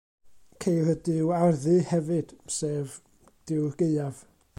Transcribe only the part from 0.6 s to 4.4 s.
Ceir y Duw Arddu, hefyd, sef Duw'r Gaeaf.